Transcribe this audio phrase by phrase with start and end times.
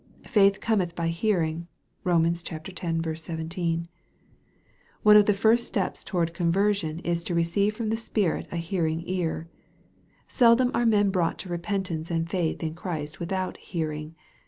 [0.25, 1.67] "Faith cometh by hearing."
[2.03, 2.25] (Rom.
[2.25, 2.43] x.
[2.43, 3.87] 17.)
[5.03, 9.03] One of the first steps towards conversion is to receive from the Spirit a hearing
[9.05, 9.47] ear,
[10.27, 14.15] Seldom are men brought to repentance and faith in Christ without" hearing."